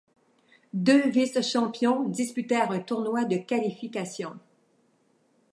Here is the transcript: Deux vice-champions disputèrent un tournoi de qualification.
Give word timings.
Deux 0.73 1.09
vice-champions 1.09 2.07
disputèrent 2.09 2.71
un 2.71 2.79
tournoi 2.79 3.23
de 3.25 3.37
qualification. 3.37 4.35